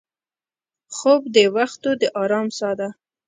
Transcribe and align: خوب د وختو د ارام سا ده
خوب 0.95 1.21
د 1.35 1.37
وختو 1.55 1.91
د 2.01 2.03
ارام 2.21 2.47
سا 2.57 2.69
ده 2.79 2.89